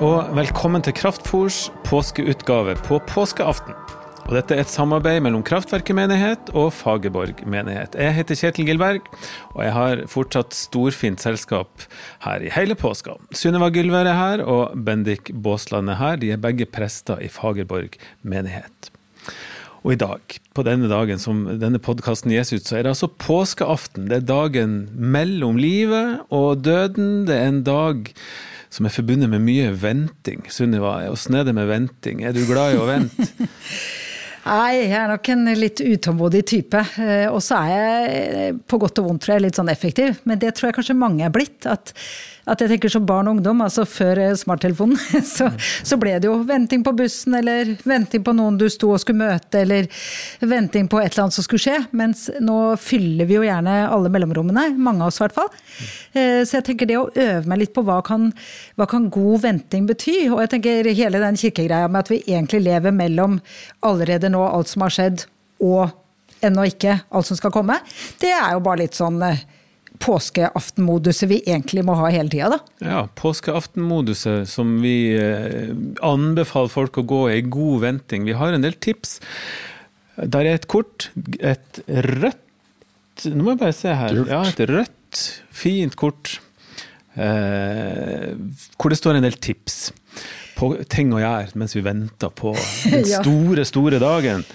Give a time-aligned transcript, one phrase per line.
[0.00, 3.74] og velkommen til Kraftfors påskeutgave på påskeaften.
[4.22, 7.96] Og dette er et samarbeid mellom Kraftverket menighet og Fagerborg menighet.
[7.98, 9.08] Jeg heter Kjetil Gilberg,
[9.52, 11.84] og jeg har fortsatt storfint selskap
[12.24, 13.18] her i hele påska.
[13.36, 16.20] Sunniva Gylver er her, og Bendik Baasland er her.
[16.22, 18.92] De er begge prester i Fagerborg menighet.
[19.82, 23.10] Og i dag, på denne dagen som denne podkasten gis ut, så er det altså
[23.10, 24.06] påskeaften.
[24.08, 27.26] Det er dagen mellom livet og døden.
[27.26, 28.12] Det er en dag
[28.72, 30.46] som er forbundet med mye venting.
[30.48, 32.22] Sunniva, åssen er det med venting?
[32.24, 33.28] Er du glad i å vente?
[34.42, 36.80] Nei, jeg er nok en litt utålmodig type.
[36.98, 40.18] Eh, og så er jeg eh, på godt og vondt tror jeg litt sånn effektiv.
[40.26, 41.68] Men det tror jeg kanskje mange er blitt.
[41.70, 41.92] At,
[42.42, 44.98] at jeg tenker som barn og ungdom, altså før eh, smarttelefonen,
[45.36, 45.48] så,
[45.86, 49.22] så, ble det jo venting på bussen, eller venting på noen du sto og skulle
[49.22, 49.86] møte, eller
[50.40, 51.78] venting på et eller annet som skulle skje.
[51.94, 55.50] Mens nå fyller vi jo gjerne alle mellomrommene, mange av oss i hvert fall.
[56.12, 58.28] Så jeg tenker det å øve meg litt på hva kan,
[58.76, 60.16] hva kan god venting bety?
[60.32, 63.38] Og jeg tenker hele den kirkegreia med at vi egentlig lever mellom
[63.86, 65.26] allerede nå alt som har skjedd,
[65.62, 65.92] og
[66.42, 67.78] ennå ikke alt som skal komme,
[68.20, 69.42] det er jo bare litt sånn eh,
[70.02, 72.58] påskeaftenmoduset vi egentlig må ha hele tida, da.
[72.84, 75.72] Ja, påskeaftenmoduset som vi eh,
[76.04, 78.26] anbefaler folk å gå i god venting.
[78.28, 79.20] Vi har en del tips.
[80.18, 82.38] Der er et kort, et rødt
[83.28, 84.16] Nå må jeg bare se her.
[84.26, 85.18] Ja, et rødt,
[85.54, 86.38] fint kort.
[87.12, 88.32] Eh,
[88.80, 89.92] hvor det står en del tips
[90.56, 92.54] på ting å gjøre mens vi venter på
[92.88, 94.46] den store, store dagen.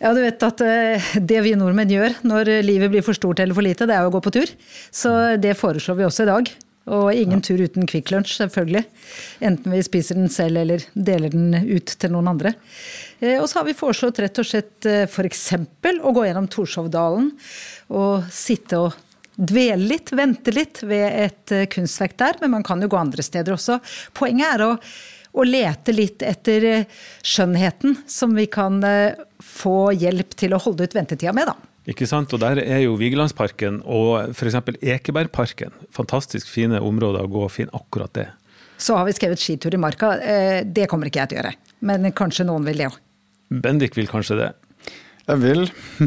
[0.00, 3.56] Ja, du vet at eh, Det vi nordmenn gjør når livet blir for stort eller
[3.56, 4.50] for lite, det er å gå på tur.
[4.90, 6.50] Så det foreslår vi også i dag.
[6.90, 7.44] Og ingen ja.
[7.44, 8.82] tur uten Kvikk Lunsj, selvfølgelig.
[9.44, 12.54] Enten vi spiser den selv eller deler den ut til noen andre.
[13.20, 15.46] Eh, og så har vi foreslått rett og slett f.eks.
[16.00, 17.30] å gå gjennom Torshovdalen
[17.92, 18.98] og sitte og
[19.36, 22.40] dvele litt, vente litt ved et kunstverk der.
[22.40, 23.78] Men man kan jo gå andre steder også.
[24.16, 24.74] Poenget er å
[25.36, 30.86] og lete litt etter eh, skjønnheten som vi kan eh, få hjelp til å holde
[30.86, 31.56] ut ventetida med, da.
[31.90, 34.58] Ikke sant, og Der er jo Vigelandsparken og f.eks.
[34.82, 38.26] Ekebergparken fantastisk fine områder å gå og finne akkurat det.
[38.80, 40.14] Så har vi skrevet skitur i marka.
[40.20, 41.54] Eh, det kommer ikke jeg til å gjøre.
[41.88, 42.98] Men kanskje noen vil det òg.
[43.64, 44.50] Bendik vil kanskje det?
[45.30, 45.64] Jeg vil,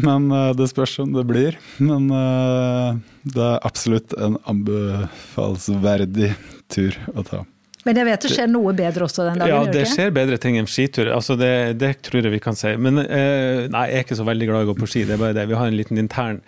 [0.07, 1.57] men det spørs om det blir.
[1.79, 6.33] Men det er absolutt en anbefalesverdig
[6.73, 7.43] tur å ta.
[7.83, 9.51] Men jeg vet det skjer noe bedre også den dagen?
[9.51, 11.09] Ja, det skjer bedre ting enn skitur.
[11.11, 11.51] Altså det,
[11.81, 12.71] det, tror jeg vi kan si.
[12.79, 15.17] Men eh, nei, jeg er ikke så veldig glad i å gå på ski, det
[15.17, 15.47] er bare det.
[15.51, 16.39] Vi har en liten intern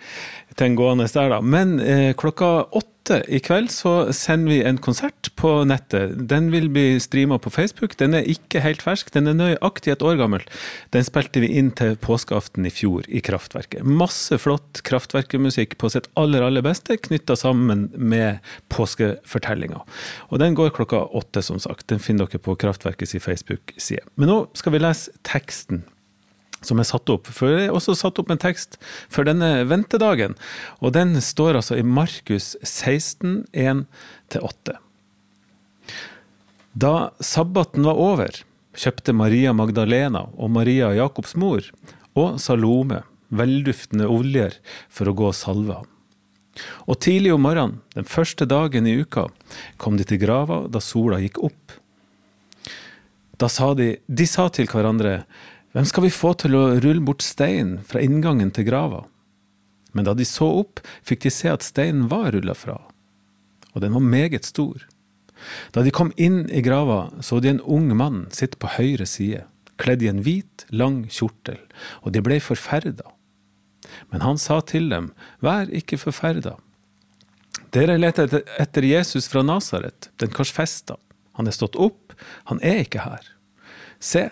[0.56, 1.42] ting gående der, da.
[1.44, 6.14] Men eh, klokka åtte i kveld så sender vi en konsert på nettet.
[6.30, 7.96] Den vil bli streama på Facebook.
[8.00, 10.44] Den er ikke helt fersk, den er nøyaktig et år gammel.
[10.94, 13.86] Den spilte vi inn til påskeaften i fjor i Kraftverket.
[13.86, 18.42] Masse flott kraftverkemusikk på sitt aller, aller beste, knytta sammen med
[18.74, 19.82] påskefortellinga.
[20.30, 21.88] Og den går klokka åtte, som sagt.
[21.92, 24.06] Den finner dere på Kraftverkets Facebook-side.
[24.16, 25.84] Men nå skal vi lese teksten
[26.66, 27.30] som er satt opp.
[27.30, 28.78] For det er også satt opp en tekst
[29.12, 30.36] for denne ventedagen.
[30.82, 34.76] Og den står altså i Markus 16, 1-8.
[36.76, 36.94] Da
[37.24, 38.42] sabbaten var over,
[38.76, 41.64] kjøpte Maria Magdalena og Maria Jakobs mor
[42.16, 44.58] og Salome velduftende oljer
[44.92, 45.88] for å gå og salve ham.
[46.88, 49.26] Og tidlig om morgenen, den første dagen i uka,
[49.76, 51.74] kom de til grava da sola gikk opp.
[53.36, 55.26] Da sa de, de sa til hverandre,
[55.76, 59.02] hvem skal vi få til å rulle bort steinen fra inngangen til grava?
[59.92, 62.78] Men da de så opp, fikk de se at steinen var rulla fra,
[63.74, 64.86] og den var meget stor.
[65.76, 69.42] Da de kom inn i grava, så de en ung mann sitte på høyre side,
[69.76, 71.60] kledd i en hvit, lang kjortel,
[72.00, 73.12] og de ble forferda.
[74.08, 75.10] Men han sa til dem,
[75.44, 76.56] vær ikke forferda.
[77.76, 80.96] Dere leter etter Jesus fra Nasaret, den korsfesta.
[81.36, 82.16] Han er stått opp,
[82.48, 83.28] han er ikke her.
[84.00, 84.30] Se,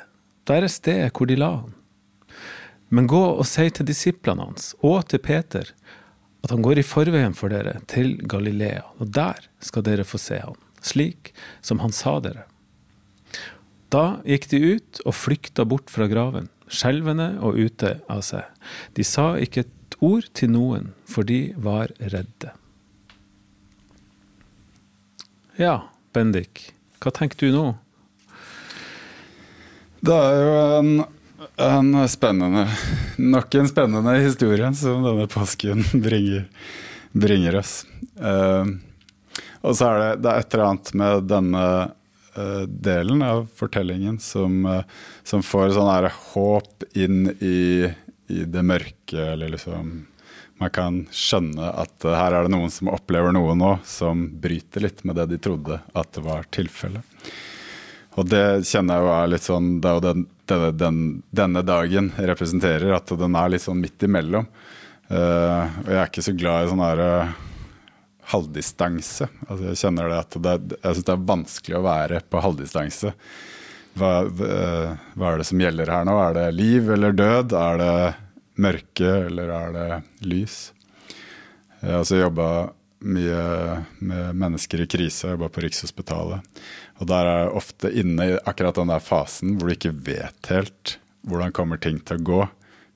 [0.48, 1.74] der er stedet hvor de la han.
[2.94, 5.70] Men gå og si til disiplene hans og til Peter
[6.44, 10.42] at han går i forveien for dere til Galilea, og der skal dere få se
[10.42, 11.32] han, slik
[11.64, 12.44] som han sa dere.
[13.88, 18.44] Da gikk de ut og flykta bort fra graven, skjelvende og ute av seg.
[18.92, 22.52] De sa ikke et ord til noen, for de var redde.
[25.56, 27.66] Ja, Bendik, hva tenker du nå?
[30.04, 30.88] Det er jo en,
[31.64, 32.64] en, spennende
[33.16, 36.48] Nok en spennende historie som denne påsken bringer,
[37.12, 37.72] bringer oss.
[38.20, 38.74] Uh,
[39.64, 41.62] og så er det, det er et eller annet med denne
[42.36, 44.82] uh, delen av fortellingen som, uh,
[45.24, 47.88] som får sånn her håp inn i,
[48.28, 49.94] i, det mørke, eller liksom
[50.60, 55.00] Man kan skjønne at her er det noen som opplever noe nå som bryter litt
[55.08, 57.02] med det de trodde at det var tilfellet.
[58.14, 61.00] Og det kjenner jeg jo er litt sånn Det er jo den, denne, den,
[61.34, 64.46] denne dagen representerer, at den er litt sånn midt imellom.
[65.10, 67.32] Uh, og jeg er ikke så glad i sånn her uh,
[68.32, 69.28] halvdistanse.
[69.48, 73.12] Altså jeg kjenner det at det, jeg syns det er vanskelig å være på halvdistanse.
[73.94, 76.14] Hva, hva, er det som gjelder her nå?
[76.18, 77.52] Er det liv eller død?
[77.54, 77.98] Er det
[78.64, 79.88] mørke eller er det
[80.26, 80.56] lys?
[81.80, 82.48] Jeg har også jobba
[83.04, 85.28] mye med mennesker i krise.
[85.28, 86.60] Jeg jobba på Rikshospitalet.
[87.00, 90.52] Og der er jeg ofte inne i akkurat den der fasen hvor du ikke vet
[90.52, 92.40] helt hvordan kommer ting til å gå.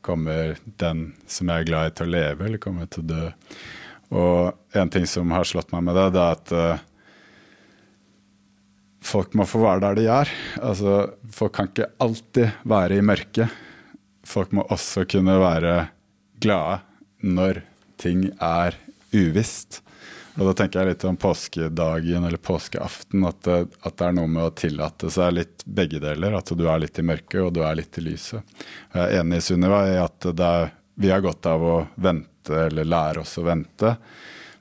[0.05, 3.22] Kommer den som jeg er glad i til å leve, eller kommer til å dø?
[4.19, 6.84] Og en ting som har slått meg med det, det er at uh,
[9.05, 10.34] folk må få være der de er.
[10.60, 10.99] Altså,
[11.34, 13.64] folk kan ikke alltid være i mørket.
[14.28, 15.75] Folk må også kunne være
[16.40, 16.81] glade
[17.25, 17.62] når
[17.99, 18.76] ting er
[19.12, 19.82] uvisst.
[20.38, 24.31] Og da tenker jeg litt om påskedagen eller påskeaften, at det, at det, er noe
[24.31, 26.37] med å tillate seg litt begge deler.
[26.38, 28.58] At du er litt i mørket, og du er litt i lyset.
[28.94, 32.87] Jeg er enig i Sunniva i at er, vi har godt av å vente, eller
[32.87, 33.96] lære oss å vente.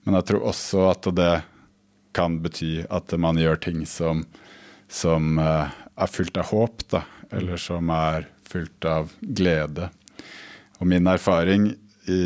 [0.04, 1.32] Men jeg tror også at det
[2.18, 4.26] kan bety at man gjør ting som,
[4.90, 7.04] som uh, er fylt av håp, da.
[7.38, 9.92] Eller som er fylt av glede.
[10.80, 11.70] Og min erfaring
[12.10, 12.24] i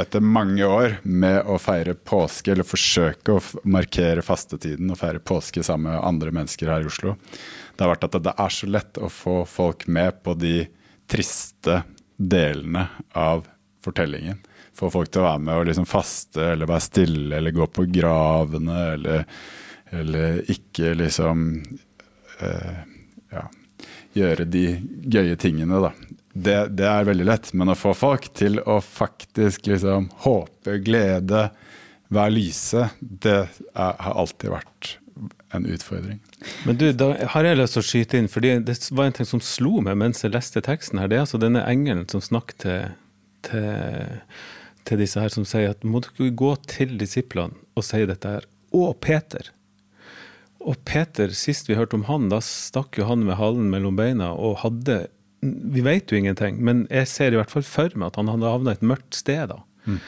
[0.00, 5.62] etter mange år med å feire påske, eller forsøke å markere fastetiden og feire påske
[5.62, 7.14] sammen med andre mennesker her i Oslo,
[7.74, 10.56] det har vært at det er så lett å få folk med på de
[11.10, 11.82] triste
[12.16, 12.88] delene
[13.18, 13.46] av
[13.84, 14.40] fortellingen.
[14.74, 17.86] Få folk til å være med og liksom faste eller være stille eller gå på
[17.94, 19.26] gravene eller,
[19.94, 21.44] eller ikke liksom
[22.40, 22.80] uh,
[23.34, 23.44] ja,
[24.18, 24.66] gjøre de
[25.14, 25.92] gøye tingene, da
[26.34, 27.52] det, det, er veldig lett.
[27.54, 31.46] Men å få folk til å faktisk liksom håpe, glede,
[32.14, 34.96] være lyse, det er, har alltid vært
[35.54, 36.18] en utfordring.
[36.66, 39.28] Men du, da har jeg lyst til å skyte inn, fordi det var en ting
[39.28, 41.10] som slo meg mens jeg leste teksten her.
[41.10, 42.96] Det er altså denne engelen som snakker til,
[43.46, 44.22] til,
[44.88, 48.48] til disse her, som sier at må dere gå til disiplene og si dette her.
[48.74, 49.52] Og Peter.
[50.64, 54.32] Og Peter, sist vi hørte om han, da stakk jo han med halen mellom beina
[54.34, 55.04] og hadde
[55.44, 58.52] vi vet jo ingenting, men jeg ser i hvert fall for meg at han hadde
[58.56, 59.50] havna et mørkt sted.
[59.52, 59.60] da.
[59.84, 60.00] Mm.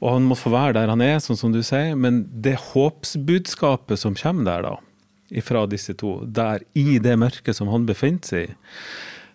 [0.00, 4.00] Og han må få være der han er, sånn som du sier, men det håpsbudskapet
[4.00, 4.76] som kommer der, da,
[5.30, 8.54] ifra disse to, der i det mørket som han befinner seg i,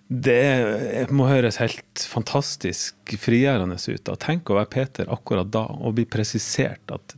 [0.06, 4.04] det må høres helt fantastisk frigjørende ut.
[4.06, 4.18] da.
[4.22, 7.16] Tenk å være Peter akkurat da og bli presisert at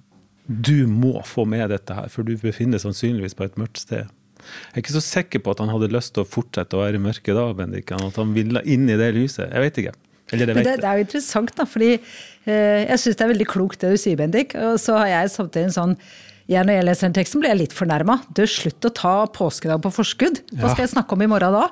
[0.47, 4.07] du må få med dette her, for du befinner sannsynligvis på et mørkt sted.
[4.47, 6.99] Jeg er ikke så sikker på at han hadde lyst til å fortsette å være
[6.99, 7.94] i mørket da, Bendik.
[7.95, 9.49] At han ville inn i det lyset.
[9.49, 9.97] Jeg vet ikke.
[10.35, 13.31] Eller det, vet det, det er jo interessant, da, fordi eh, jeg syns det er
[13.31, 14.57] veldig klokt det du sier, Bendik.
[14.59, 15.99] Og så har jeg samtidig en sånn
[16.47, 18.21] jeg, når jeg leser den teksten, blir jeg litt fornærma.
[18.31, 20.39] Du, slutt å ta påskedag på forskudd!
[20.55, 21.65] Hva skal jeg snakke om i morgen da?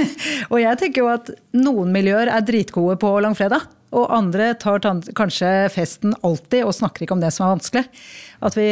[0.52, 3.66] og jeg tenker jo at noen miljøer er dritgode på langfredag.
[3.94, 4.82] Og andre tar
[5.16, 7.84] kanskje festen alltid og snakker ikke om det som er vanskelig.
[8.44, 8.68] At vi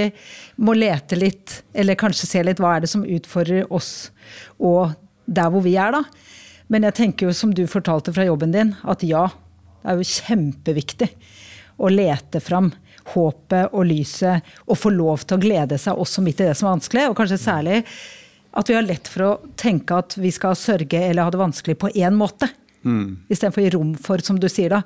[0.59, 4.11] må lete litt, eller kanskje se litt hva er det som utfordrer oss
[4.59, 4.97] og
[5.27, 6.03] der hvor vi er, da.
[6.73, 9.29] Men jeg tenker jo som du fortalte fra jobben din, at ja,
[9.83, 11.11] det er jo kjempeviktig
[11.83, 12.71] å lete fram
[13.13, 16.69] håpet og lyset og få lov til å glede seg også midt i det som
[16.69, 17.07] er vanskelig.
[17.11, 17.83] Og kanskje særlig
[18.53, 21.79] at vi har lett for å tenke at vi skal sørge eller ha det vanskelig
[21.81, 22.51] på én måte.
[22.85, 23.25] Mm.
[23.29, 24.83] Istedenfor å gi rom for, som du sier da,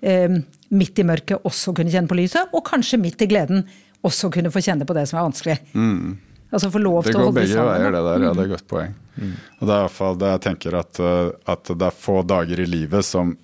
[0.00, 0.38] eh,
[0.68, 3.66] midt i mørket også kunne kjenne på lyset, og kanskje midt i gleden
[4.06, 5.58] også kunne få kjenne på det som er vanskelig.
[5.74, 6.16] Mm.
[6.48, 7.50] Altså få lov til å holde sammen.
[7.50, 8.22] Det går begge veier, det der.
[8.24, 8.94] Ja, det er et godt poeng.
[9.18, 9.32] Mm.
[9.58, 12.68] Og det er iallfall det jeg tenker at, eh, at, det er få dager i
[12.68, 13.34] livet som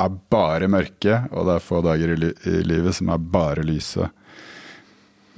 [0.00, 3.66] er bare mørke, og det er få dager i, li i livet som er bare
[3.66, 4.08] lyse.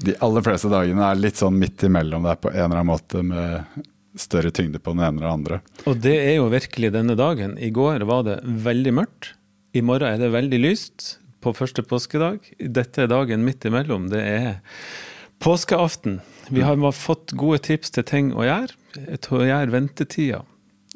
[0.03, 3.23] De aller fleste dagene er litt sånn midt imellom der på en eller annen måte,
[3.27, 3.83] med
[4.19, 5.61] større tyngde på den ene eller andre.
[5.89, 7.57] Og det er jo virkelig denne dagen.
[7.59, 9.33] I går var det veldig mørkt.
[9.73, 12.45] I morgen er det veldig lyst på første påskedag.
[12.61, 14.11] Dette er dagen midt imellom.
[14.13, 14.49] Det er
[15.43, 16.21] påskeaften.
[16.53, 18.77] Vi har fått gode tips til ting å gjøre.
[19.25, 20.43] Til å gjøre ventetida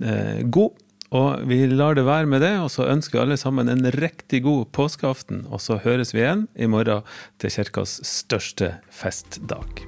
[0.02, 0.76] eh, god.
[1.16, 4.72] Og vi lar det være med det, og så ønsker alle sammen en riktig god
[4.76, 5.46] påskeaften.
[5.48, 7.06] Og så høres vi igjen i morgen
[7.40, 9.86] til kirkas største festdag.